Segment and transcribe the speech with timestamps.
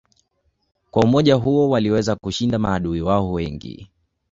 [0.91, 3.89] Kwa umoja huo waliweza kushinda maadui wao wengi.